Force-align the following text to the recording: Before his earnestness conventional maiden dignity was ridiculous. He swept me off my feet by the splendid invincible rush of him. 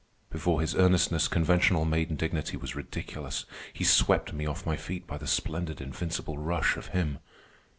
Before 0.31 0.61
his 0.61 0.73
earnestness 0.73 1.27
conventional 1.27 1.85
maiden 1.85 2.15
dignity 2.15 2.57
was 2.57 2.75
ridiculous. 2.75 3.45
He 3.71 3.83
swept 3.83 4.33
me 4.33 4.47
off 4.47 4.65
my 4.65 4.75
feet 4.75 5.05
by 5.05 5.19
the 5.19 5.27
splendid 5.27 5.79
invincible 5.79 6.39
rush 6.39 6.75
of 6.75 6.87
him. 6.87 7.19